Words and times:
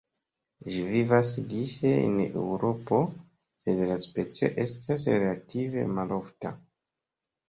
Ĝi 0.75 0.79
vivas 0.91 1.33
dise 1.49 1.89
en 2.05 2.15
Eŭropo, 2.23 3.01
sed 3.65 3.81
la 3.89 3.97
specio 4.05 4.49
estas 4.65 5.05
relative 5.17 5.85
malofta. 5.99 6.55